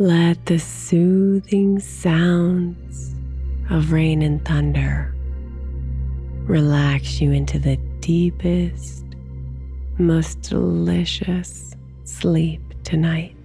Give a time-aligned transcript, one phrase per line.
[0.00, 3.16] Let the soothing sounds
[3.68, 5.12] of rain and thunder
[6.46, 9.04] relax you into the deepest,
[9.98, 13.37] most delicious sleep tonight.